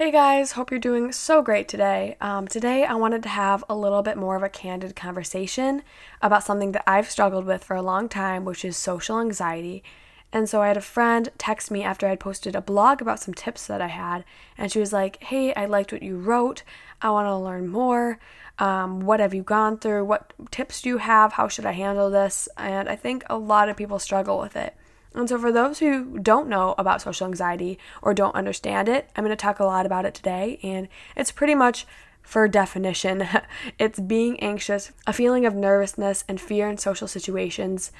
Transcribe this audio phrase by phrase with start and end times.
[0.00, 2.16] Hey guys, hope you're doing so great today.
[2.22, 5.82] Um, today, I wanted to have a little bit more of a candid conversation
[6.22, 9.84] about something that I've struggled with for a long time, which is social anxiety.
[10.32, 13.20] And so I had a friend text me after I had posted a blog about
[13.20, 14.24] some tips that I had,
[14.56, 16.62] and she was like, Hey, I liked what you wrote.
[17.02, 18.18] I want to learn more.
[18.58, 20.06] Um, what have you gone through?
[20.06, 21.34] What tips do you have?
[21.34, 22.48] How should I handle this?
[22.56, 24.74] And I think a lot of people struggle with it.
[25.14, 29.24] And so, for those who don't know about social anxiety or don't understand it, I'm
[29.24, 30.60] going to talk a lot about it today.
[30.62, 31.86] And it's pretty much,
[32.22, 33.26] for definition,
[33.78, 37.90] it's being anxious, a feeling of nervousness and fear in social situations.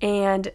[0.00, 0.52] And,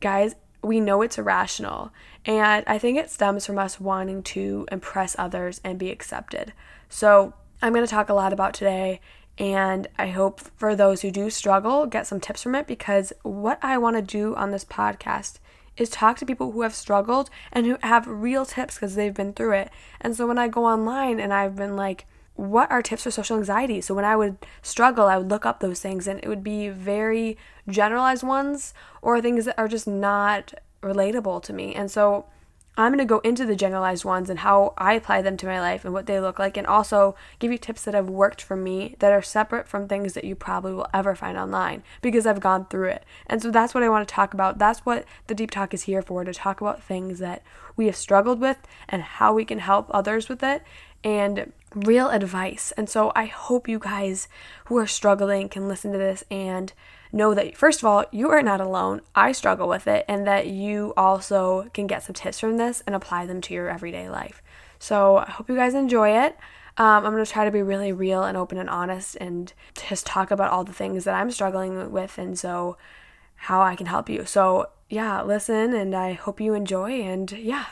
[0.00, 1.92] guys, we know it's irrational.
[2.24, 6.54] And I think it stems from us wanting to impress others and be accepted.
[6.88, 9.00] So, I'm going to talk a lot about today
[9.40, 13.58] and I hope for those who do struggle, get some tips from it because what
[13.62, 15.38] I want to do on this podcast
[15.80, 19.32] is talk to people who have struggled and who have real tips because they've been
[19.32, 19.70] through it.
[20.00, 23.36] And so when I go online and I've been like, what are tips for social
[23.36, 23.80] anxiety?
[23.80, 26.68] So when I would struggle, I would look up those things and it would be
[26.68, 27.36] very
[27.68, 31.74] generalized ones or things that are just not relatable to me.
[31.74, 32.26] And so
[32.76, 35.60] I'm going to go into the generalized ones and how I apply them to my
[35.60, 38.56] life and what they look like, and also give you tips that have worked for
[38.56, 42.40] me that are separate from things that you probably will ever find online because I've
[42.40, 43.04] gone through it.
[43.26, 44.58] And so that's what I want to talk about.
[44.58, 47.42] That's what the Deep Talk is here for to talk about things that
[47.76, 50.62] we have struggled with and how we can help others with it
[51.02, 52.72] and real advice.
[52.76, 54.28] And so I hope you guys
[54.66, 56.72] who are struggling can listen to this and
[57.12, 59.00] know that, first of all, you are not alone.
[59.14, 62.94] I struggle with it, and that you also can get some tips from this and
[62.94, 64.42] apply them to your everyday life.
[64.78, 66.36] So I hope you guys enjoy it.
[66.76, 69.52] Um, I'm going to try to be really real and open and honest and
[69.88, 72.78] just talk about all the things that I'm struggling with and so
[73.34, 74.24] how I can help you.
[74.24, 77.02] So, yeah, listen and I hope you enjoy.
[77.02, 77.66] And yeah.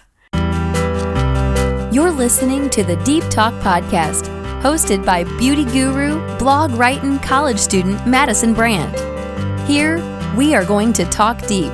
[1.91, 4.29] You're listening to the Deep Talk Podcast,
[4.61, 9.18] hosted by beauty guru, blog writing college student Madison Brandt.
[9.69, 9.99] Here,
[10.35, 11.71] we are going to talk deep.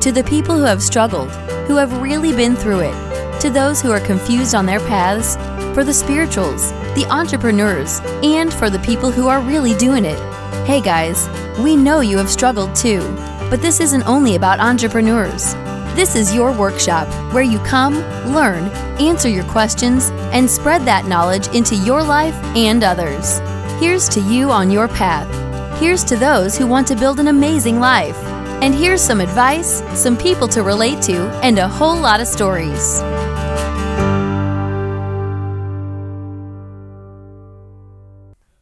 [0.00, 1.30] To the people who have struggled,
[1.66, 5.36] who have really been through it, to those who are confused on their paths,
[5.74, 10.18] for the spirituals, the entrepreneurs, and for the people who are really doing it.
[10.64, 11.28] Hey guys,
[11.58, 13.02] we know you have struggled too,
[13.50, 15.52] but this isn't only about entrepreneurs.
[15.94, 17.96] This is your workshop where you come,
[18.32, 23.40] learn, answer your questions, and spread that knowledge into your life and others.
[23.78, 25.47] Here's to you on your path
[25.78, 28.18] Here's to those who want to build an amazing life.
[28.60, 32.98] And here's some advice, some people to relate to, and a whole lot of stories.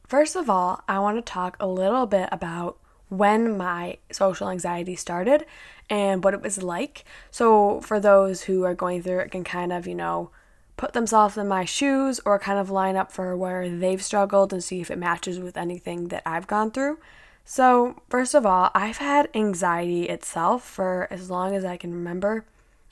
[0.07, 2.77] First of all, I want to talk a little bit about
[3.09, 5.47] when my social anxiety started
[5.89, 7.07] and what it was like.
[7.31, 10.29] So, for those who are going through it, can kind of, you know,
[10.77, 14.63] put themselves in my shoes or kind of line up for where they've struggled and
[14.63, 16.99] see if it matches with anything that I've gone through.
[17.45, 22.45] So, first of all, I've had anxiety itself for as long as I can remember.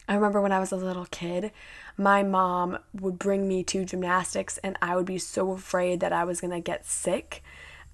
[0.09, 1.51] I remember when I was a little kid,
[1.97, 6.25] my mom would bring me to gymnastics, and I would be so afraid that I
[6.25, 7.43] was gonna get sick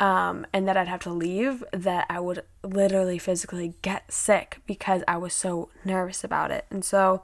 [0.01, 5.03] um, and that I'd have to leave that I would literally physically get sick because
[5.09, 6.67] I was so nervous about it.
[6.71, 7.23] And so,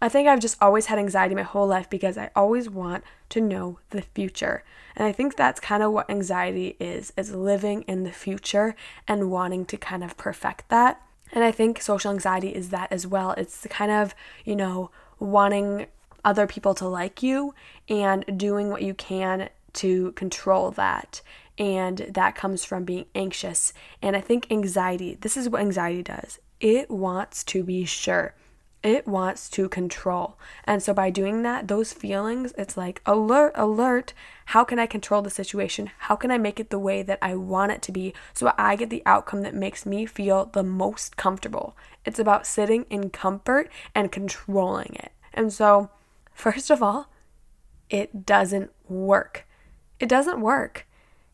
[0.00, 3.40] I think I've just always had anxiety my whole life because I always want to
[3.40, 4.62] know the future.
[4.94, 8.74] And I think that's kind of what anxiety is, is living in the future
[9.06, 11.00] and wanting to kind of perfect that.
[11.32, 13.32] And I think social anxiety is that as well.
[13.32, 14.14] It's kind of,
[14.44, 15.86] you know, wanting
[16.24, 17.54] other people to like you
[17.88, 21.20] and doing what you can to control that.
[21.58, 23.72] And that comes from being anxious.
[24.00, 28.34] And I think anxiety, this is what anxiety does it wants to be sure
[28.82, 30.38] it wants to control.
[30.64, 34.12] And so by doing that, those feelings, it's like alert, alert.
[34.46, 35.90] How can I control the situation?
[35.98, 38.76] How can I make it the way that I want it to be so I
[38.76, 41.76] get the outcome that makes me feel the most comfortable?
[42.04, 45.12] It's about sitting in comfort and controlling it.
[45.34, 45.90] And so,
[46.32, 47.10] first of all,
[47.90, 49.46] it doesn't work.
[49.98, 50.86] It doesn't work.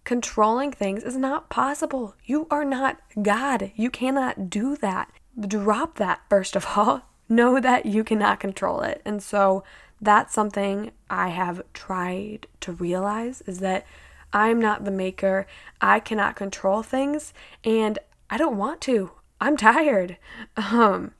[0.05, 2.14] Controlling things is not possible.
[2.25, 3.70] You are not God.
[3.75, 5.11] You cannot do that.
[5.38, 9.00] Drop that, first of all know that you cannot control it.
[9.05, 9.65] And so
[10.00, 13.87] that's something I have tried to realize is that
[14.32, 15.47] I'm not the maker.
[15.81, 17.32] I cannot control things
[17.62, 17.99] and
[18.29, 19.12] I don't want to.
[19.41, 20.17] I'm tired.
[20.56, 21.12] Um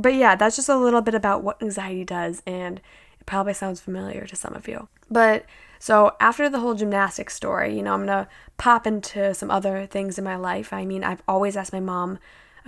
[0.00, 2.78] but yeah, that's just a little bit about what anxiety does and
[3.18, 4.86] it probably sounds familiar to some of you.
[5.10, 5.44] But
[5.78, 9.86] so after the whole gymnastics story, you know, I'm going to pop into some other
[9.86, 10.72] things in my life.
[10.72, 12.18] I mean, I've always asked my mom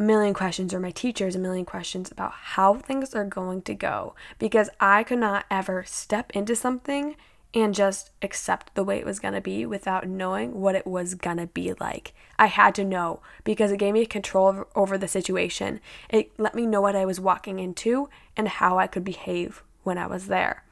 [0.00, 3.74] a million questions, or my teachers a million questions about how things are going to
[3.74, 7.16] go because I could not ever step into something
[7.52, 11.14] and just accept the way it was going to be without knowing what it was
[11.14, 12.14] going to be like.
[12.38, 15.80] I had to know because it gave me control over the situation.
[16.08, 19.98] It let me know what I was walking into and how I could behave when
[19.98, 20.64] I was there.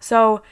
[0.00, 0.42] So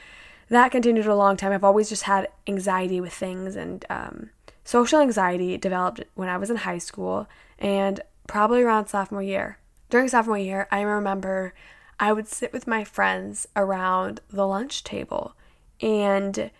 [0.49, 1.51] that continued a long time.
[1.51, 4.29] I've always just had anxiety with things, and um,
[4.63, 7.27] social anxiety developed when I was in high school
[7.59, 9.59] and probably around sophomore year.
[9.89, 11.53] During sophomore year, I remember
[11.99, 15.35] I would sit with my friends around the lunch table
[15.81, 16.51] and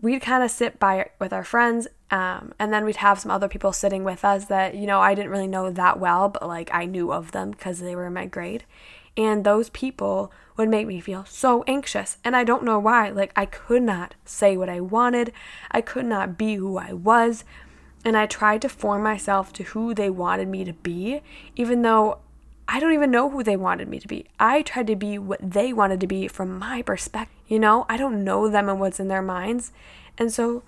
[0.00, 3.48] we'd kind of sit by with our friends um, and then we'd have some other
[3.48, 6.68] people sitting with us that you know i didn't really know that well but like
[6.72, 8.64] i knew of them because they were in my grade.
[9.16, 13.10] And those people would make me feel so anxious and i don't know why.
[13.10, 15.32] Like i could not say what i wanted.
[15.70, 17.44] I could not be who i was
[18.04, 21.20] and i tried to form myself to who they wanted me to be
[21.56, 22.18] even though
[22.66, 24.24] I don't even know who they wanted me to be.
[24.40, 27.36] I tried to be what they wanted to be from my perspective.
[27.46, 29.70] You know, I don't know them and what's in their minds.
[30.16, 30.62] And so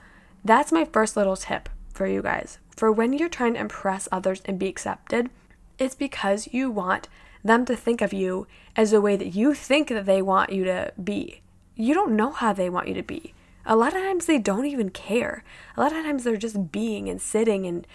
[0.44, 2.58] that's my first little tip for you guys.
[2.76, 5.30] For when you're trying to impress others and be accepted,
[5.78, 7.08] it's because you want
[7.42, 8.46] them to think of you
[8.76, 11.40] as the way that you think that they want you to be.
[11.74, 13.32] You don't know how they want you to be.
[13.66, 15.44] A lot of times they don't even care.
[15.76, 17.86] A lot of times they're just being and sitting and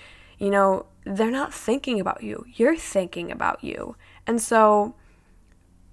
[0.41, 2.43] you know, they're not thinking about you.
[2.55, 3.95] You're thinking about you.
[4.25, 4.95] And so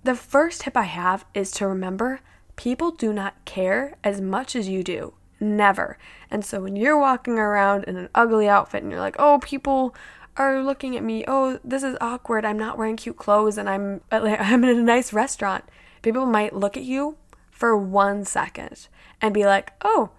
[0.04, 2.20] the first tip I have is to remember
[2.56, 5.12] people do not care as much as you do.
[5.38, 5.98] Never.
[6.30, 9.94] And so when you're walking around in an ugly outfit and you're like, oh, people
[10.38, 12.46] are looking at me, oh, this is awkward.
[12.46, 15.64] I'm not wearing cute clothes and I'm I'm in a nice restaurant.
[16.00, 17.18] People might look at you
[17.58, 18.86] for one second
[19.20, 20.10] and be like, oh,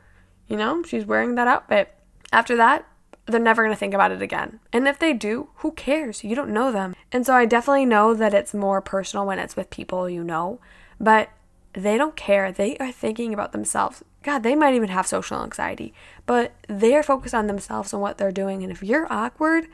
[0.49, 1.95] you know, she's wearing that outfit.
[2.33, 2.85] After that,
[3.27, 4.59] they're never going to think about it again.
[4.73, 6.21] And if they do, who cares?
[6.21, 6.95] You don't know them.
[7.13, 10.59] And so I definitely know that it's more personal when it's with people you know,
[10.99, 11.29] but
[11.71, 12.51] they don't care.
[12.51, 14.03] They are thinking about themselves.
[14.21, 15.93] God, they might even have social anxiety,
[16.25, 18.63] but they're focused on themselves and what they're doing.
[18.63, 19.67] And if you're awkward,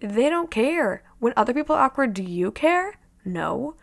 [0.00, 1.02] they don't care.
[1.18, 3.00] When other people are awkward, do you care?
[3.24, 3.74] No.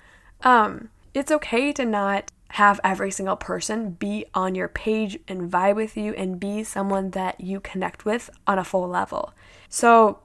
[0.43, 5.75] Um, it's okay to not have every single person be on your page and vibe
[5.75, 9.33] with you and be someone that you connect with on a full level.
[9.67, 10.19] So,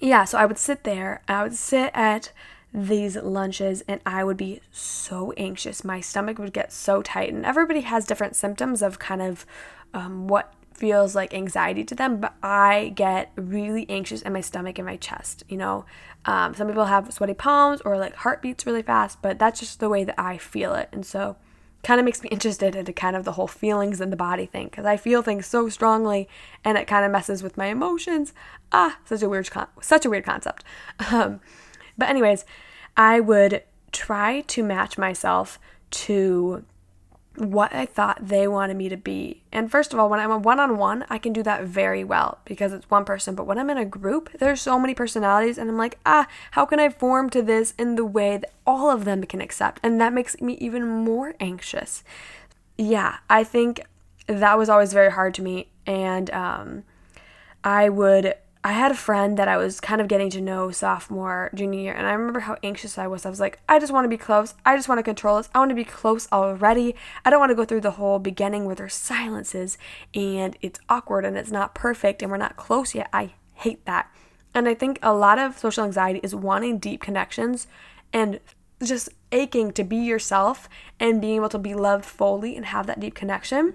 [0.00, 2.32] yeah, so I would sit there, I would sit at
[2.74, 5.84] these lunches and I would be so anxious.
[5.84, 9.46] My stomach would get so tight, and everybody has different symptoms of kind of
[9.94, 14.78] um, what feels like anxiety to them, but I get really anxious in my stomach
[14.78, 15.42] and my chest.
[15.48, 15.84] You know,
[16.24, 19.88] um, some people have sweaty palms or like heartbeats really fast, but that's just the
[19.88, 20.88] way that I feel it.
[20.92, 21.36] And so,
[21.82, 24.66] kind of makes me interested into kind of the whole feelings and the body thing
[24.66, 26.28] because I feel things so strongly
[26.64, 28.32] and it kind of messes with my emotions.
[28.72, 30.64] Ah, such a weird, con- such a weird concept.
[31.10, 31.40] Um,
[31.96, 32.44] but anyways,
[32.96, 35.58] I would try to match myself
[35.90, 36.64] to
[37.38, 39.42] what I thought they wanted me to be.
[39.52, 42.04] And first of all, when I'm a one on one, I can do that very
[42.04, 43.34] well because it's one person.
[43.34, 46.66] But when I'm in a group, there's so many personalities, and I'm like, ah, how
[46.66, 49.80] can I form to this in the way that all of them can accept?
[49.82, 52.02] And that makes me even more anxious.
[52.76, 53.82] Yeah, I think
[54.26, 55.68] that was always very hard to me.
[55.86, 56.84] And um,
[57.64, 61.50] I would I had a friend that I was kind of getting to know sophomore,
[61.54, 63.24] junior year, and I remember how anxious I was.
[63.24, 64.54] I was like, I just want to be close.
[64.66, 65.48] I just want to control this.
[65.54, 66.96] I want to be close already.
[67.24, 69.78] I don't want to go through the whole beginning where there's silences
[70.12, 73.08] and it's awkward and it's not perfect and we're not close yet.
[73.12, 74.12] I hate that.
[74.54, 77.68] And I think a lot of social anxiety is wanting deep connections
[78.12, 78.40] and
[78.82, 80.68] just aching to be yourself
[80.98, 83.74] and being able to be loved fully and have that deep connection.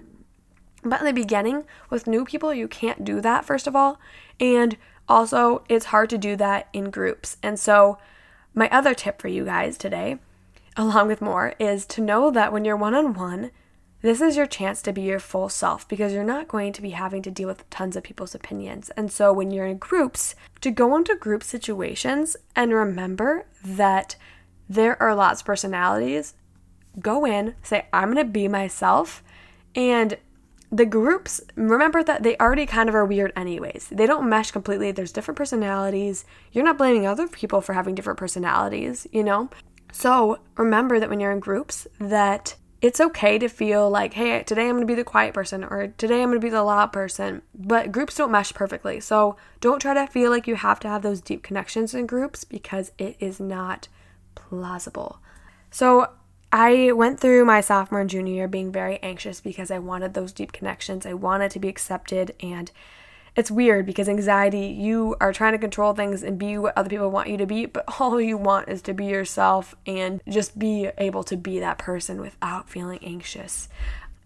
[0.82, 3.98] But in the beginning, with new people, you can't do that, first of all.
[4.40, 4.76] And
[5.08, 7.36] also, it's hard to do that in groups.
[7.42, 7.98] And so,
[8.54, 10.18] my other tip for you guys today,
[10.76, 13.50] along with more, is to know that when you're one on one,
[14.00, 16.90] this is your chance to be your full self because you're not going to be
[16.90, 18.90] having to deal with tons of people's opinions.
[18.90, 24.16] And so, when you're in groups, to go into group situations and remember that
[24.68, 26.34] there are lots of personalities,
[27.00, 29.22] go in, say, I'm going to be myself,
[29.74, 30.16] and
[30.74, 33.86] the groups, remember that they already kind of are weird anyways.
[33.92, 34.90] They don't mesh completely.
[34.90, 36.24] There's different personalities.
[36.50, 39.50] You're not blaming other people for having different personalities, you know?
[39.92, 44.64] So, remember that when you're in groups that it's okay to feel like, hey, today
[44.64, 46.92] I'm going to be the quiet person or today I'm going to be the loud
[46.92, 48.98] person, but groups don't mesh perfectly.
[48.98, 52.42] So, don't try to feel like you have to have those deep connections in groups
[52.42, 53.86] because it is not
[54.34, 55.20] plausible.
[55.70, 56.08] So,
[56.54, 60.32] I went through my sophomore and junior year being very anxious because I wanted those
[60.32, 61.04] deep connections.
[61.04, 62.70] I wanted to be accepted and
[63.34, 67.10] it's weird because anxiety, you are trying to control things and be what other people
[67.10, 70.90] want you to be, but all you want is to be yourself and just be
[70.96, 73.68] able to be that person without feeling anxious.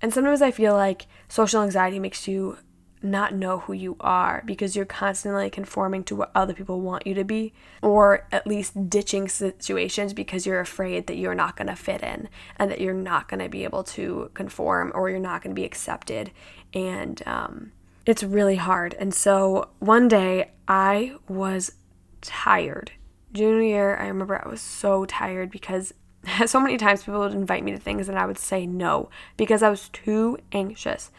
[0.02, 2.58] And sometimes I feel like social anxiety makes you
[3.02, 7.14] not know who you are because you're constantly conforming to what other people want you
[7.14, 7.52] to be,
[7.83, 12.28] or at least ditching situations because you're afraid that you're not going to fit in
[12.57, 15.61] and that you're not going to be able to conform or you're not going to
[15.61, 16.31] be accepted.
[16.75, 17.73] And um,
[18.07, 18.95] it's really hard.
[18.95, 21.73] And so one day I was
[22.21, 22.93] tired.
[23.33, 25.93] Junior year, I remember I was so tired because
[26.47, 29.62] so many times people would invite me to things and I would say no because
[29.62, 31.11] I was too anxious.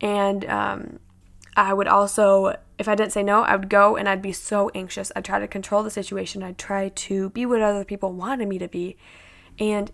[0.00, 0.98] And um,
[1.58, 4.70] I would also, if I didn't say no, I would go and I'd be so
[4.76, 5.10] anxious.
[5.16, 6.44] I'd try to control the situation.
[6.44, 8.96] I'd try to be what other people wanted me to be.
[9.58, 9.90] And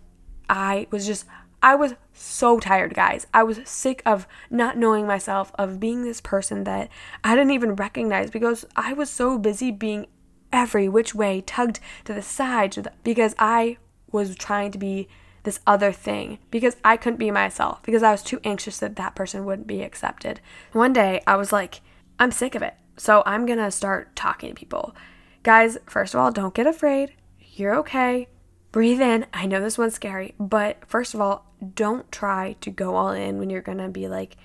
[0.47, 1.25] I was just,
[1.63, 3.25] I was so tired, guys.
[3.33, 6.89] I was sick of not knowing myself, of being this person that
[7.23, 10.05] I didn't even recognize because I was so busy being
[10.53, 13.77] every which way, tugged to the side, because I
[14.11, 15.07] was trying to be
[15.45, 19.15] this other thing because I couldn't be myself because I was too anxious that that
[19.15, 20.41] person wouldn't be accepted.
[20.73, 21.81] One day I was like,
[22.19, 22.75] I'm sick of it.
[22.97, 24.95] So I'm going to start talking to people.
[25.43, 27.13] Guys, first of all, don't get afraid.
[27.39, 28.27] You're okay.
[28.71, 29.25] Breathe in.
[29.33, 33.37] I know this one's scary, but first of all, don't try to go all in
[33.37, 34.35] when you're going to be like,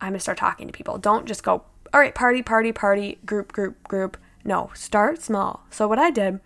[0.00, 0.98] I'm going to start talking to people.
[0.98, 4.16] Don't just go, all right, party, party, party, group, group, group.
[4.44, 5.66] No, start small.
[5.70, 6.40] So what I did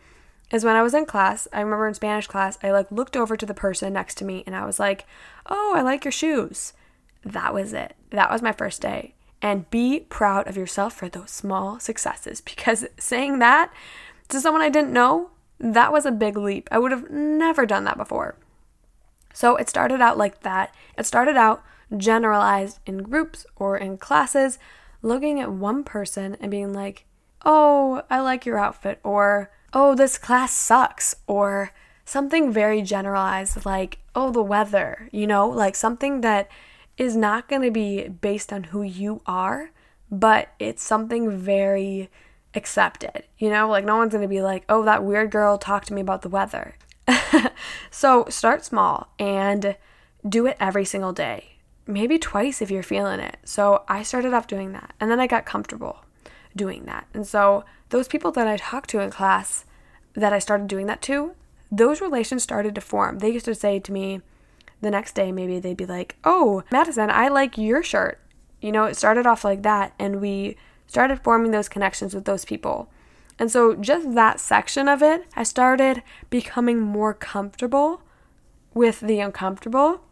[0.50, 3.36] is when I was in class, I remember in Spanish class, I like looked over
[3.36, 5.06] to the person next to me and I was like,
[5.46, 6.72] "Oh, I like your shoes."
[7.24, 7.96] That was it.
[8.10, 9.14] That was my first day.
[9.40, 13.72] And be proud of yourself for those small successes because saying that
[14.28, 16.68] to someone I didn't know, that was a big leap.
[16.70, 18.36] I would have never done that before.
[19.32, 20.74] So it started out like that.
[20.96, 21.62] It started out
[21.96, 24.58] generalized in groups or in classes,
[25.02, 27.04] looking at one person and being like,
[27.44, 31.72] "Oh, I like your outfit," or oh, this class sucks, or
[32.04, 36.48] something very generalized like, oh, the weather, you know, like something that
[36.96, 39.70] is not going to be based on who you are,
[40.10, 42.08] but it's something very
[42.54, 45.88] accepted, you know, like no one's going to be like, oh, that weird girl talked
[45.88, 46.76] to me about the weather.
[47.90, 49.76] so start small and
[50.26, 53.38] do it every single day, maybe twice if you're feeling it.
[53.44, 56.04] So I started off doing that, and then I got comfortable
[56.56, 57.06] doing that.
[57.14, 59.64] And so those people that I talked to in class
[60.14, 61.34] that I started doing that to,
[61.70, 63.18] those relations started to form.
[63.18, 64.20] They used to say to me
[64.80, 68.20] the next day, maybe they'd be like, Oh, Madison, I like your shirt.
[68.60, 70.56] You know, it started off like that, and we
[70.86, 72.88] started forming those connections with those people.
[73.38, 78.00] And so, just that section of it, I started becoming more comfortable
[78.72, 80.02] with the uncomfortable.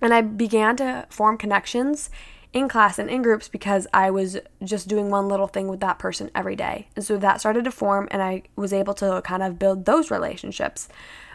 [0.00, 2.10] And I began to form connections
[2.52, 5.98] in class and in groups because I was just doing one little thing with that
[5.98, 6.88] person every day.
[6.96, 10.10] And so that started to form, and I was able to kind of build those
[10.10, 10.88] relationships.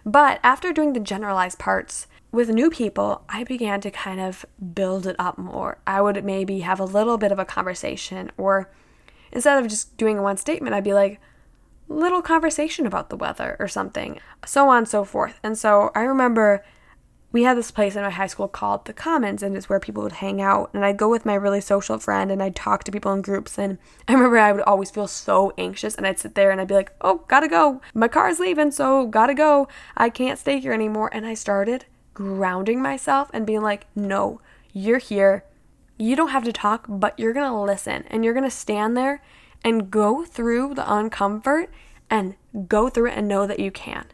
[0.05, 5.07] But after doing the generalized parts, with new people, I began to kind of build
[5.07, 5.77] it up more.
[5.88, 8.69] I would maybe have a little bit of a conversation, or
[9.31, 11.22] instead of just doing one statement, I'd be like,
[11.88, 15.39] little conversation about the weather or something, so on and so forth.
[15.43, 16.65] And so I remember
[17.35, 20.01] we had this place in my high school called the Commons, and it's where people
[20.01, 20.69] would hang out.
[20.73, 23.59] And I'd go with my really social friend, and I'd talk to people in groups.
[23.59, 23.77] And
[24.07, 26.75] I remember I would always feel so anxious, and I'd sit there and I'd be
[26.75, 27.81] like, "Oh, gotta go.
[27.93, 29.67] My car's leaving, so gotta go.
[29.97, 34.39] I can't stay here anymore." And I started grounding myself and being like, "No,
[34.71, 35.43] you're here.
[35.97, 39.21] You don't have to talk, but you're gonna listen, and you're gonna stand there
[39.61, 41.67] and go through the uncomfort
[42.09, 42.35] and
[42.69, 44.05] go through it and know that you can."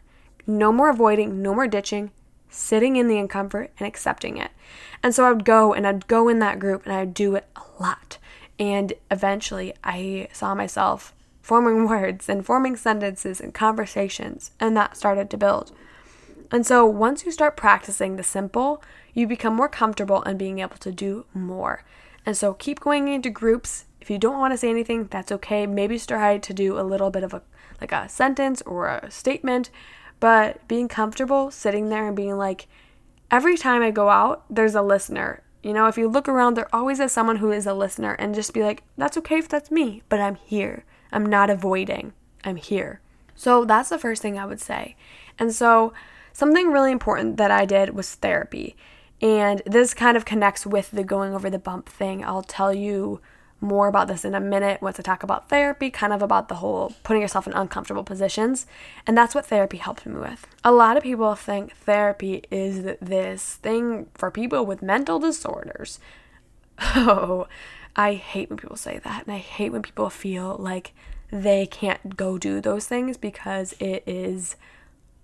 [0.44, 2.10] No more avoiding, no more ditching
[2.52, 4.50] sitting in the uncomfort and accepting it.
[5.02, 7.46] And so I would go and I'd go in that group and I'd do it
[7.56, 8.18] a lot.
[8.58, 15.30] And eventually I saw myself forming words and forming sentences and conversations, and that started
[15.30, 15.72] to build.
[16.52, 18.82] And so once you start practicing the simple,
[19.14, 21.84] you become more comfortable and being able to do more.
[22.24, 23.86] And so keep going into groups.
[24.00, 25.66] If you don't want to say anything, that's okay.
[25.66, 27.42] Maybe try to do a little bit of a
[27.80, 29.70] like a sentence or a statement
[30.22, 32.68] but being comfortable sitting there and being like,
[33.28, 35.42] every time I go out, there's a listener.
[35.64, 38.32] You know, if you look around, there always is someone who is a listener, and
[38.32, 40.84] just be like, that's okay if that's me, but I'm here.
[41.10, 42.12] I'm not avoiding,
[42.44, 43.00] I'm here.
[43.34, 44.94] So that's the first thing I would say.
[45.40, 45.92] And so,
[46.32, 48.76] something really important that I did was therapy.
[49.20, 52.24] And this kind of connects with the going over the bump thing.
[52.24, 53.20] I'll tell you
[53.62, 56.56] more about this in a minute once I talk about therapy, kind of about the
[56.56, 58.66] whole putting yourself in uncomfortable positions.
[59.06, 60.46] And that's what therapy helped me with.
[60.64, 65.98] A lot of people think therapy is this thing for people with mental disorders.
[66.96, 67.46] Oh,
[67.94, 69.26] I hate when people say that.
[69.26, 70.94] And I hate when people feel like
[71.30, 74.56] they can't go do those things because it is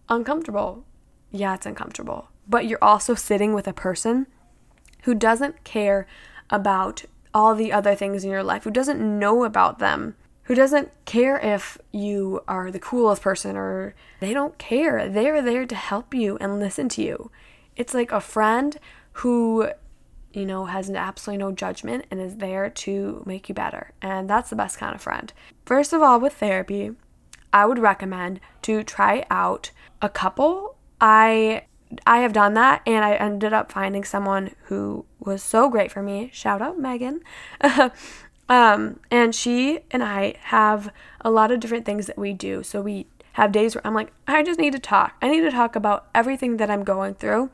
[0.09, 0.85] uncomfortable.
[1.33, 2.29] Yeah, it's uncomfortable.
[2.47, 4.27] But you're also sitting with a person
[5.03, 6.07] who doesn't care
[6.51, 7.05] about
[7.35, 11.39] all the other things in your life, who doesn't know about them, who doesn't care
[11.39, 15.09] if you are the coolest person or they don't care.
[15.09, 17.31] They're there to help you and listen to you.
[17.77, 18.79] It's like a friend
[19.13, 19.69] who,
[20.33, 23.93] you know, has absolutely no judgment and is there to make you better.
[24.01, 25.33] And that's the best kind of friend.
[25.67, 26.93] First of all, with therapy,
[27.53, 29.71] I would recommend to try out
[30.01, 30.77] a couple.
[31.01, 31.65] I
[32.07, 36.03] I have done that and I ended up finding someone who was so great for
[36.03, 36.31] me.
[36.33, 37.21] Shout out Megan.
[38.49, 42.63] um, and she and I have a lot of different things that we do.
[42.63, 45.15] So we have days where I'm like, I just need to talk.
[45.23, 47.51] I need to talk about everything that I'm going through.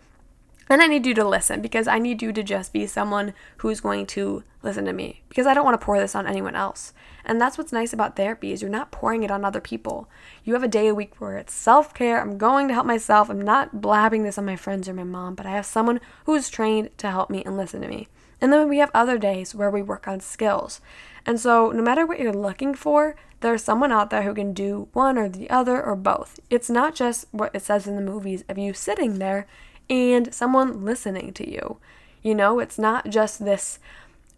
[0.69, 3.81] And I need you to listen because I need you to just be someone who's
[3.81, 6.95] going to listen to me because I don't want to pour this on anyone else.
[7.25, 10.09] And that's what's nice about therapy is you're not pouring it on other people.
[10.43, 12.21] You have a day a week where it's self-care.
[12.21, 13.29] I'm going to help myself.
[13.29, 16.35] I'm not blabbing this on my friends or my mom, but I have someone who
[16.35, 18.09] is trained to help me and listen to me.
[18.41, 20.81] And then we have other days where we work on skills.
[21.25, 24.89] And so no matter what you're looking for, there's someone out there who can do
[24.93, 26.41] one or the other or both.
[26.51, 29.47] It's not just what it says in the movies of you sitting there
[29.89, 31.79] and someone listening to you.
[32.23, 33.79] You know, it's not just this,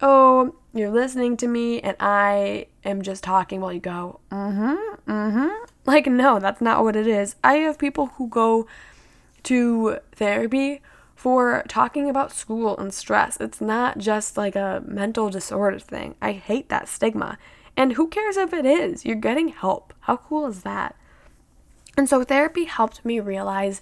[0.01, 5.11] oh, you're listening to me and I am just talking while you go, mm hmm,
[5.11, 5.65] mm hmm.
[5.85, 7.37] Like, no, that's not what it is.
[7.45, 8.67] I have people who go
[9.45, 10.83] to therapy
[11.15, 13.37] for talking about school and stress.
[13.41, 16.17] It's not just like a mental disorder thing.
[16.21, 17.39] I hate that stigma.
[17.77, 19.05] And who cares if it is?
[19.05, 19.95] You're getting help.
[20.01, 20.97] How cool is that?
[21.97, 23.81] And so therapy helped me realize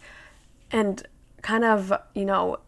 [0.71, 1.07] and
[1.45, 2.59] kind of, you know,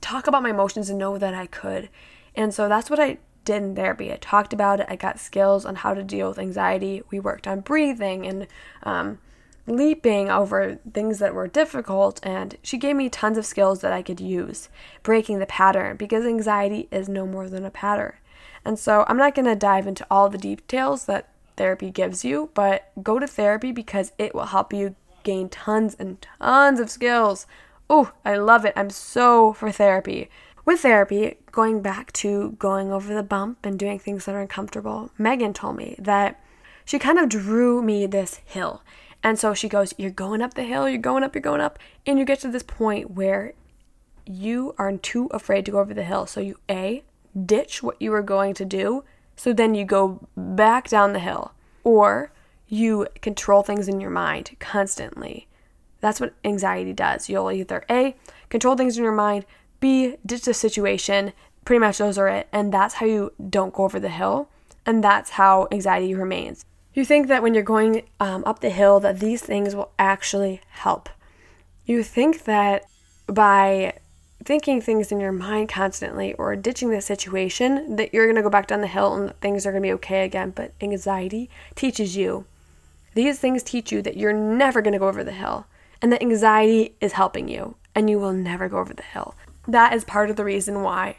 [0.00, 1.88] talk about my emotions and know that I could.
[2.34, 4.10] And so that's what I did in therapy.
[4.10, 4.86] I talked about it.
[4.88, 7.02] I got skills on how to deal with anxiety.
[7.10, 8.46] We worked on breathing and
[8.84, 9.18] um,
[9.66, 12.20] leaping over things that were difficult.
[12.22, 14.70] And she gave me tons of skills that I could use,
[15.02, 18.14] breaking the pattern because anxiety is no more than a pattern.
[18.64, 22.50] And so I'm not going to dive into all the details that therapy gives you,
[22.54, 27.46] but go to therapy because it will help you gain tons and tons of skills
[27.90, 28.72] Oh, I love it.
[28.76, 30.28] I'm so for therapy.
[30.64, 35.10] With therapy, going back to going over the bump and doing things that are uncomfortable,
[35.18, 36.40] Megan told me that
[36.84, 38.82] she kind of drew me this hill.
[39.22, 41.78] And so she goes, You're going up the hill, you're going up, you're going up.
[42.06, 43.54] And you get to this point where
[44.24, 46.26] you are too afraid to go over the hill.
[46.26, 47.02] So you A,
[47.46, 49.04] ditch what you were going to do.
[49.36, 51.52] So then you go back down the hill.
[51.84, 52.32] Or
[52.68, 55.48] you control things in your mind constantly.
[56.02, 57.30] That's what anxiety does.
[57.30, 58.14] You'll either A,
[58.50, 59.46] control things in your mind,
[59.80, 61.32] B, ditch the situation.
[61.64, 62.48] Pretty much those are it.
[62.52, 64.48] And that's how you don't go over the hill.
[64.84, 66.64] And that's how anxiety remains.
[66.92, 70.60] You think that when you're going um, up the hill that these things will actually
[70.70, 71.08] help.
[71.86, 72.84] You think that
[73.28, 73.94] by
[74.44, 78.50] thinking things in your mind constantly or ditching the situation that you're going to go
[78.50, 80.50] back down the hill and things are going to be okay again.
[80.50, 82.44] But anxiety teaches you.
[83.14, 85.66] These things teach you that you're never going to go over the hill
[86.02, 89.34] and that anxiety is helping you and you will never go over the hill.
[89.66, 91.16] That is part of the reason why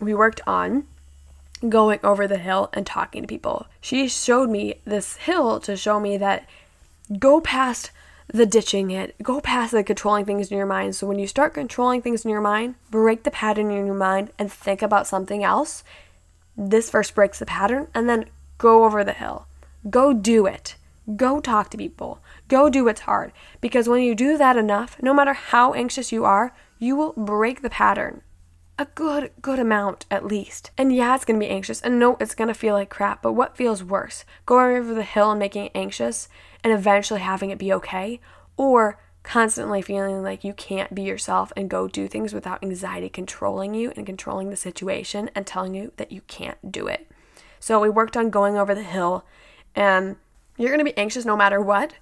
[0.00, 0.86] we worked on
[1.68, 3.66] going over the hill and talking to people.
[3.80, 6.46] She showed me this hill to show me that
[7.18, 7.92] go past
[8.28, 10.96] the ditching it, go past the controlling things in your mind.
[10.96, 14.32] So when you start controlling things in your mind, break the pattern in your mind
[14.38, 15.84] and think about something else.
[16.56, 18.26] This first breaks the pattern and then
[18.58, 19.46] go over the hill.
[19.88, 20.74] Go do it.
[21.14, 22.18] Go talk to people.
[22.48, 23.32] Go do what's hard.
[23.60, 27.62] Because when you do that enough, no matter how anxious you are, you will break
[27.62, 28.22] the pattern.
[28.78, 30.70] A good, good amount at least.
[30.76, 31.80] And yeah, it's gonna be anxious.
[31.80, 33.22] And no, it's gonna feel like crap.
[33.22, 34.24] But what feels worse?
[34.44, 36.28] Going over the hill and making it anxious
[36.62, 38.20] and eventually having it be okay?
[38.56, 43.74] Or constantly feeling like you can't be yourself and go do things without anxiety controlling
[43.74, 47.10] you and controlling the situation and telling you that you can't do it.
[47.58, 49.24] So we worked on going over the hill
[49.74, 50.14] and
[50.56, 51.94] you're to be anxious no matter what.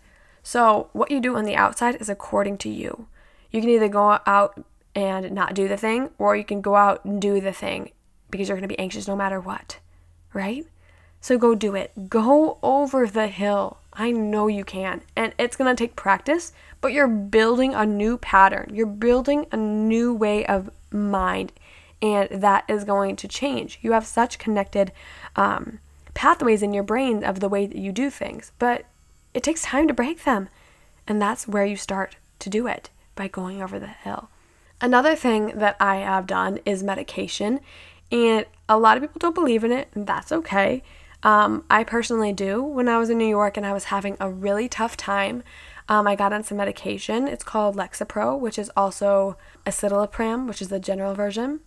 [0.47, 3.09] So, what you do on the outside is according to you.
[3.51, 4.63] You can either go out
[4.95, 7.93] and not do the thing, or you can go out and do the thing
[8.31, 9.79] because you're going to be anxious no matter what,
[10.35, 10.67] right?
[11.23, 12.11] So, go do it.
[12.11, 13.79] Go over the hill.
[13.95, 15.01] I know you can.
[15.17, 16.53] And it's going to take practice,
[16.83, 18.71] but you're building a new pattern.
[18.75, 21.53] You're building a new way of mind,
[22.03, 23.79] and that is going to change.
[23.81, 24.93] You have such connected
[25.37, 25.81] um,
[26.13, 28.85] pathways in your brain of the way that you do things, but
[29.35, 30.49] it takes time to break them.
[31.07, 34.31] And that's where you start to do it by going over the hill.
[34.81, 37.61] Another thing that I have done is medication.
[38.11, 40.83] And a lot of people don't believe in it, and that's okay.
[41.23, 42.63] Um, I personally do.
[42.63, 45.43] When I was in New York and I was having a really tough time,
[45.89, 47.29] um, I got on some medication.
[47.29, 51.61] It's called Lexapro, which is also escitalopram, which is the general version.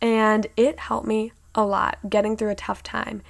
[0.00, 3.22] And it helped me a lot getting through a tough time.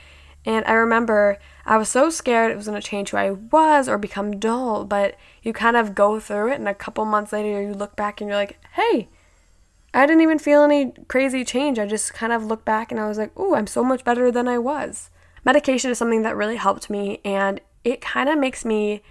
[0.44, 3.88] And I remember I was so scared it was going to change who I was
[3.88, 7.62] or become dull, but you kind of go through it, and a couple months later,
[7.62, 9.09] you look back and you're like, hey,
[9.94, 11.78] I didn't even feel any crazy change.
[11.78, 14.33] I just kind of looked back and I was like, ooh, I'm so much better
[14.33, 15.11] than I was.
[15.44, 19.02] Medication is something that really helped me, and it kind of makes me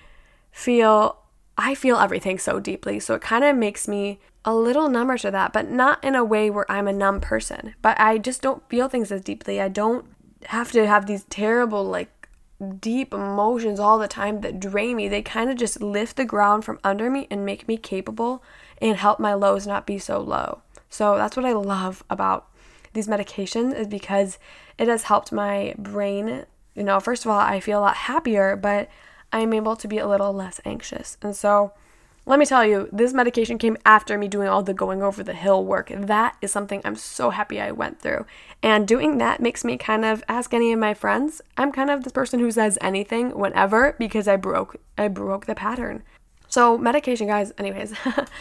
[0.52, 1.18] feel
[1.58, 3.00] I feel everything so deeply.
[3.00, 6.24] So it kind of makes me a little number to that, but not in a
[6.24, 7.76] way where I'm a numb person.
[7.82, 9.62] But I just don't feel things as deeply.
[9.62, 10.06] I don't
[10.46, 12.22] have to have these terrible, like,
[12.80, 15.08] deep emotions all the time that drain me.
[15.08, 18.44] They kind of just lift the ground from under me and make me capable
[18.82, 20.62] and help my lows not be so low.
[20.90, 22.48] So that's what I love about
[22.94, 24.38] these medications is because
[24.78, 26.46] it has helped my brain.
[26.76, 28.90] You know, first of all, I feel a lot happier, but
[29.32, 31.18] I'm able to be a little less anxious.
[31.22, 31.74] And so
[32.26, 35.34] let me tell you, this medication came after me doing all the going over the
[35.34, 35.92] hill work.
[35.96, 38.26] That is something I'm so happy I went through.
[38.62, 41.42] And doing that makes me kind of ask any of my friends.
[41.58, 45.56] I'm kind of the person who says anything whenever because I broke I broke the
[45.56, 46.04] pattern.
[46.48, 47.96] So medication guys, anyways,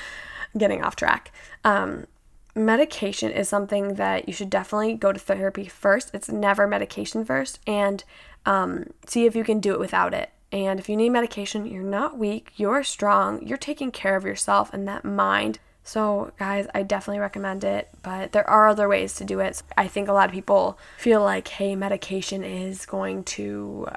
[0.59, 1.33] getting off track.
[1.64, 2.07] Um,
[2.55, 6.11] medication is something that you should definitely go to therapy first.
[6.12, 8.05] It's never medication first and
[8.45, 10.31] um, see if you can do it without it.
[10.53, 14.73] And if you need medication, you're not weak, you're strong, you're taking care of yourself
[14.75, 15.61] and that mind.
[15.85, 19.63] So, guys, I definitely recommend it, but there are other ways to do it.
[19.77, 23.89] I think a lot of people feel like, hey, medication is going to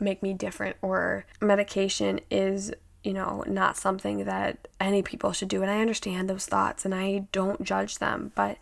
[0.00, 5.62] make me different, or medication is, you know, not something that any people should do.
[5.62, 8.58] And I understand those thoughts and I don't judge them, but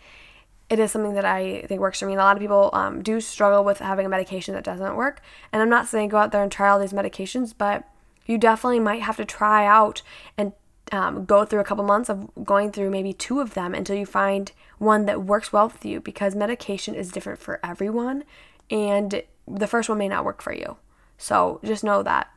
[0.74, 2.14] it is something that I think works for me.
[2.14, 5.20] And a lot of people um, do struggle with having a medication that doesn't work.
[5.52, 7.84] And I'm not saying go out there and try all these medications, but
[8.26, 10.02] you definitely might have to try out
[10.36, 10.52] and
[10.90, 14.04] um, go through a couple months of going through maybe two of them until you
[14.04, 18.24] find one that works well with you because medication is different for everyone
[18.68, 20.76] and the first one may not work for you.
[21.18, 22.28] So just know that.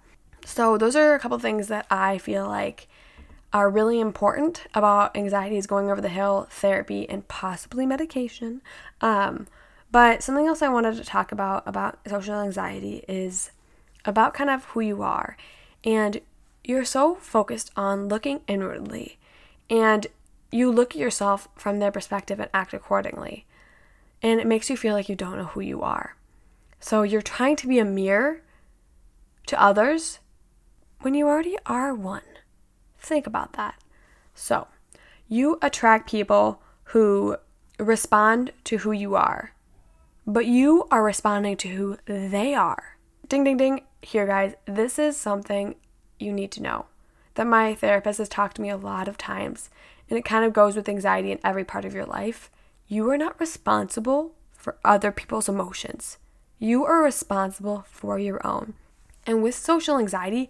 [0.46, 2.88] So, those are a couple things that I feel like
[3.54, 8.62] are really important about anxiety is going over the hill, therapy, and possibly medication.
[9.02, 9.48] Um,
[9.92, 13.52] but something else I wanted to talk about about social anxiety is
[14.06, 15.38] about kind of who you are.
[15.84, 16.20] And
[16.64, 19.18] you're so focused on looking inwardly,
[19.70, 20.08] and
[20.52, 23.46] you look at yourself from their perspective and act accordingly.
[24.22, 26.16] And it makes you feel like you don't know who you are.
[26.80, 28.42] So you're trying to be a mirror
[29.48, 30.20] to others
[31.02, 32.24] when you already are one.
[33.00, 33.76] Think about that.
[34.34, 34.68] So,
[35.28, 37.38] you attract people who
[37.80, 39.52] respond to who you are,
[40.26, 42.98] but you are responding to who they are.
[43.28, 43.82] Ding, ding, ding.
[44.02, 45.76] Here, guys, this is something
[46.20, 46.86] you need to know
[47.36, 49.70] that my therapist has talked to me a lot of times,
[50.10, 52.50] and it kind of goes with anxiety in every part of your life.
[52.88, 56.18] You are not responsible for other people's emotions,
[56.60, 58.74] you are responsible for your own.
[59.28, 60.50] And with social anxiety,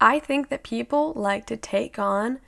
[0.00, 2.40] I think that people like to take on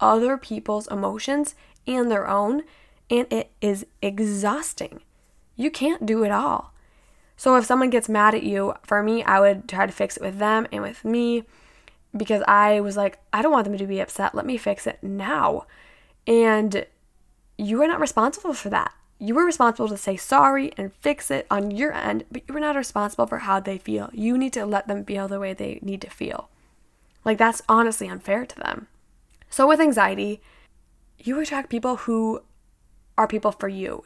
[0.00, 1.54] other people's emotions
[1.86, 2.62] and their own,
[3.08, 5.00] and it is exhausting.
[5.56, 6.72] You can't do it all.
[7.36, 10.22] So if someone gets mad at you, for me, I would try to fix it
[10.22, 11.44] with them and with me
[12.16, 14.34] because I was like, I don't want them to be upset.
[14.34, 15.66] Let me fix it now.
[16.26, 16.86] And
[17.58, 18.92] you are not responsible for that.
[19.18, 22.60] You were responsible to say sorry and fix it on your end, but you were
[22.60, 24.10] not responsible for how they feel.
[24.12, 26.48] You need to let them feel the way they need to feel.
[27.24, 28.88] Like, that's honestly unfair to them.
[29.48, 30.40] So, with anxiety,
[31.18, 32.40] you attract people who
[33.16, 34.02] are people for you.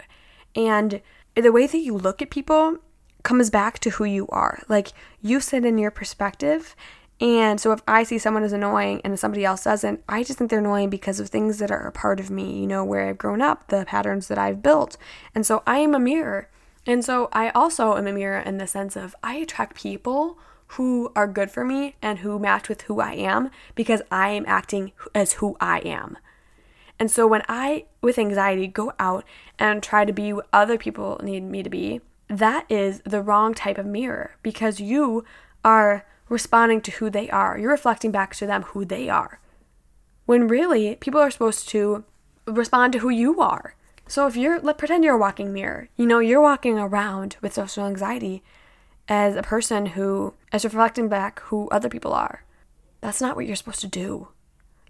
[0.54, 1.00] And
[1.34, 2.78] the way that you look at people
[3.22, 4.62] comes back to who you are.
[4.68, 6.74] Like, you sit in your perspective.
[7.20, 10.50] And so, if I see someone as annoying and somebody else doesn't, I just think
[10.50, 13.18] they're annoying because of things that are a part of me, you know, where I've
[13.18, 14.96] grown up, the patterns that I've built.
[15.34, 16.50] And so, I am a mirror.
[16.86, 21.12] And so, I also am a mirror in the sense of I attract people who
[21.14, 24.92] are good for me and who match with who I am because I am acting
[25.14, 26.18] as who I am.
[26.98, 29.24] And so when I, with anxiety, go out
[29.58, 33.54] and try to be what other people need me to be, that is the wrong
[33.54, 35.24] type of mirror because you
[35.64, 37.58] are responding to who they are.
[37.58, 39.40] You're reflecting back to them who they are.
[40.24, 42.04] When really, people are supposed to
[42.46, 43.74] respond to who you are.
[44.08, 45.88] So if you're, let pretend you're a walking mirror.
[45.96, 48.42] You know, you're walking around with social anxiety
[49.08, 52.44] as a person who is reflecting back who other people are.
[53.00, 54.28] That's not what you're supposed to do.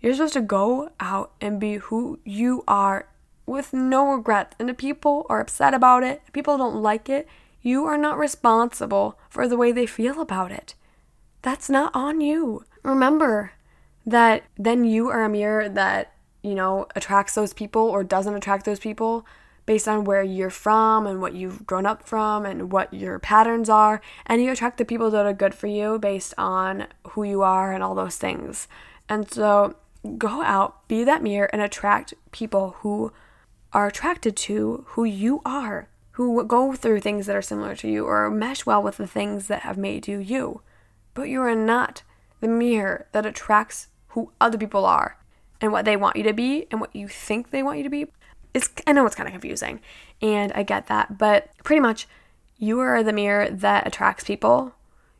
[0.01, 3.09] You're supposed to go out and be who you are
[3.45, 4.55] with no regret.
[4.59, 7.29] And if people are upset about it, if people don't like it,
[7.63, 10.75] you are not responsible for the way they feel about it.
[11.43, 12.65] That's not on you.
[12.83, 13.53] Remember
[14.05, 18.65] that then you are a mirror that, you know, attracts those people or doesn't attract
[18.65, 19.27] those people
[19.67, 23.69] based on where you're from and what you've grown up from and what your patterns
[23.69, 24.01] are.
[24.25, 27.73] And you attract the people that are good for you based on who you are
[27.73, 28.69] and all those things.
[29.09, 29.77] And so
[30.17, 33.13] go out, be that mirror, and attract people who
[33.73, 38.07] are attracted to who you are, who go through things that are similar to you
[38.07, 40.63] or mesh well with the things that have made you you.
[41.13, 42.03] But you are not
[42.41, 45.19] the mirror that attracts who other people are
[45.61, 47.91] and what they want you to be and what you think they want you to
[47.91, 48.07] be.
[48.57, 49.81] It's, I know it's kind of confusing,
[50.23, 52.09] and I get that, but pretty much
[52.57, 54.73] you are the mirror that attracts people.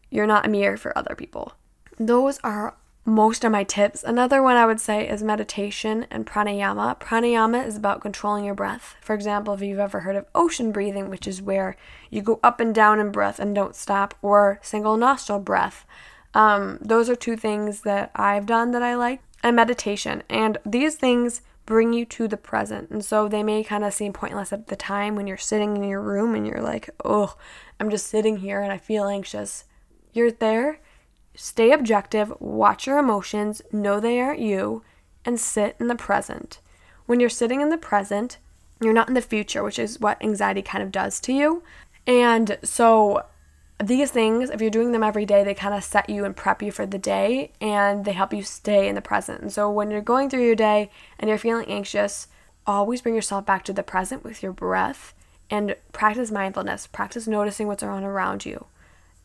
[0.09, 1.53] You're not a mirror for other people.
[1.99, 4.03] Those are most of my tips.
[4.03, 6.99] Another one I would say is meditation and pranayama.
[6.99, 8.97] Pranayama is about controlling your breath.
[9.03, 11.77] For example, if you've ever heard of ocean breathing, which is where
[12.09, 15.85] you go up and down in breath and don't stop, or single nostril breath.
[16.33, 19.21] Um, those are two things that I've done that I like.
[19.43, 20.23] And meditation.
[20.31, 22.91] And these things bring you to the present.
[22.91, 25.85] And so they may kind of seem pointless at the time when you're sitting in
[25.85, 27.37] your room and you're like, oh,
[27.79, 29.65] I'm just sitting here and I feel anxious.
[30.13, 30.79] You're there
[31.37, 34.83] Stay objective, watch your emotions, know they aren't you,
[35.25, 36.61] and sit in the present.
[37.05, 38.39] When you're sitting in the present,
[38.81, 41.63] you're not in the future, which is what anxiety kind of does to you.
[42.07, 43.27] And so
[43.83, 46.63] these things, if you're doing them every day, they kind of set you and prep
[46.63, 49.43] you for the day and they help you stay in the present.
[49.43, 52.29] And so when you're going through your day and you're feeling anxious,
[52.67, 55.15] always bring yourself back to the present with your breath
[55.51, 56.87] and practice mindfulness.
[56.87, 58.67] Practice noticing what's on around you.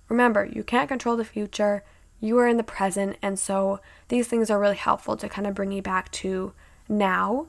[0.09, 1.83] Remember, you can't control the future
[2.19, 3.17] you are in the present.
[3.21, 6.53] And so these things are really helpful to kind of bring you back to
[6.87, 7.47] now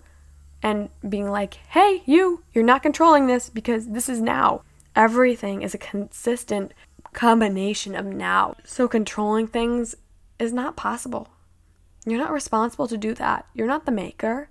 [0.63, 4.63] and being like, hey, you, you're not controlling this because this is now.
[4.97, 6.73] Everything is a consistent
[7.13, 8.57] combination of now.
[8.65, 9.95] So controlling things
[10.39, 11.29] is not possible.
[12.05, 13.47] You're not responsible to do that.
[13.55, 14.49] You're not the maker.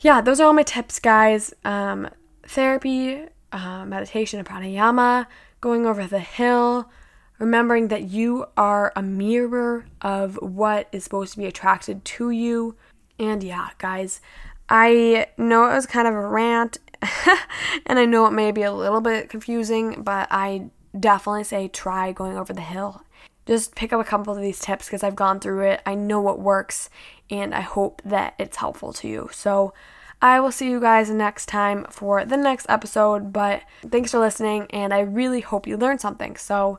[0.00, 1.54] Yeah, those are all my tips, guys.
[1.64, 2.08] Um,
[2.46, 5.26] therapy, uh, meditation, pranayama,
[5.60, 6.90] going over the hill,
[7.38, 12.76] remembering that you are a mirror of what is supposed to be attracted to you.
[13.18, 14.20] And yeah, guys,
[14.68, 16.78] I know it was kind of a rant,
[17.86, 22.12] and I know it may be a little bit confusing, but I definitely say try
[22.12, 23.02] going over the hill.
[23.46, 25.82] Just pick up a couple of these tips because I've gone through it.
[25.84, 26.88] I know what works,
[27.28, 29.28] and I hope that it's helpful to you.
[29.32, 29.74] So,
[30.20, 33.32] I will see you guys next time for the next episode.
[33.32, 36.36] But thanks for listening, and I really hope you learned something.
[36.36, 36.78] So,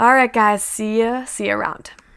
[0.00, 1.24] all right, guys, see ya.
[1.24, 1.92] See you around.